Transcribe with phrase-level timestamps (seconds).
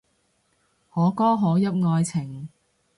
[0.91, 2.49] 可歌可泣愛情